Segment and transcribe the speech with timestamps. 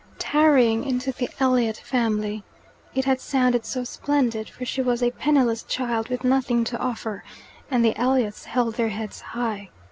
[0.17, 2.43] "Tarrying into the Elliot family."
[2.95, 7.23] It had sounded so splendid, for she was a penniless child with nothing to offer,
[7.69, 9.69] and the Elliots held their heads high.